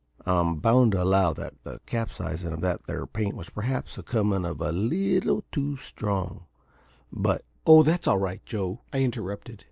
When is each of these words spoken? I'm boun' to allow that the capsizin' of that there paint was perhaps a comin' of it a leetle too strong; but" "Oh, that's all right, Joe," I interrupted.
I'm 0.25 0.55
boun' 0.55 0.89
to 0.89 1.03
allow 1.03 1.31
that 1.33 1.63
the 1.63 1.79
capsizin' 1.85 2.53
of 2.53 2.61
that 2.61 2.85
there 2.87 3.05
paint 3.05 3.35
was 3.35 3.51
perhaps 3.51 3.99
a 3.99 4.01
comin' 4.01 4.45
of 4.45 4.59
it 4.59 4.65
a 4.69 4.71
leetle 4.71 5.43
too 5.51 5.77
strong; 5.77 6.47
but" 7.13 7.43
"Oh, 7.67 7.83
that's 7.83 8.07
all 8.07 8.17
right, 8.17 8.43
Joe," 8.43 8.81
I 8.91 9.01
interrupted. 9.01 9.59